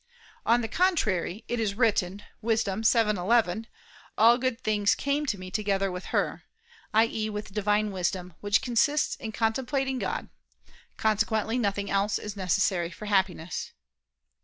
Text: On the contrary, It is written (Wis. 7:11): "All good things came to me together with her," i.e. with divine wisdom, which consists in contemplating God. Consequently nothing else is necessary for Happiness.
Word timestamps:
On 0.47 0.61
the 0.61 0.67
contrary, 0.67 1.45
It 1.47 1.59
is 1.59 1.75
written 1.77 2.23
(Wis. 2.41 2.63
7:11): 2.63 3.67
"All 4.17 4.39
good 4.39 4.59
things 4.61 4.95
came 4.95 5.27
to 5.27 5.37
me 5.37 5.51
together 5.51 5.91
with 5.91 6.05
her," 6.05 6.41
i.e. 6.91 7.29
with 7.29 7.53
divine 7.53 7.91
wisdom, 7.91 8.33
which 8.41 8.63
consists 8.63 9.15
in 9.17 9.31
contemplating 9.31 9.99
God. 9.99 10.29
Consequently 10.97 11.59
nothing 11.59 11.91
else 11.91 12.17
is 12.17 12.35
necessary 12.35 12.89
for 12.89 13.05
Happiness. 13.05 13.73